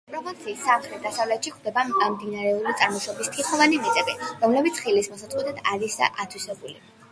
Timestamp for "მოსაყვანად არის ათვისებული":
5.15-6.79